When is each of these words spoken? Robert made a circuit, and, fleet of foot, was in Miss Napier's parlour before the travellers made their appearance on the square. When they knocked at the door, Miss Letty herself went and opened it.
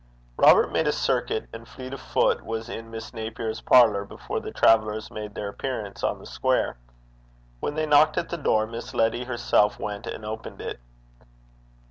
Robert 0.35 0.71
made 0.71 0.87
a 0.87 0.91
circuit, 0.91 1.45
and, 1.53 1.67
fleet 1.67 1.93
of 1.93 2.01
foot, 2.01 2.43
was 2.43 2.69
in 2.69 2.89
Miss 2.89 3.13
Napier's 3.13 3.61
parlour 3.61 4.03
before 4.03 4.39
the 4.39 4.49
travellers 4.49 5.11
made 5.11 5.35
their 5.35 5.49
appearance 5.49 6.03
on 6.03 6.17
the 6.17 6.25
square. 6.25 6.75
When 7.59 7.75
they 7.75 7.85
knocked 7.85 8.17
at 8.17 8.29
the 8.29 8.37
door, 8.37 8.65
Miss 8.65 8.95
Letty 8.95 9.25
herself 9.25 9.77
went 9.77 10.07
and 10.07 10.25
opened 10.25 10.59
it. 10.59 10.79